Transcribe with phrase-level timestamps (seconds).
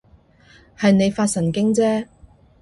[0.79, 2.07] 係你發神經啫